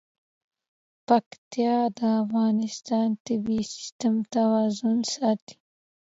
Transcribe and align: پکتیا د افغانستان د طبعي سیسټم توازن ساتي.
پکتیا 1.07 1.77
د 1.97 1.99
افغانستان 2.21 3.07
د 3.13 3.17
طبعي 3.27 3.61
سیسټم 3.73 4.15
توازن 4.35 4.97
ساتي. 5.15 5.55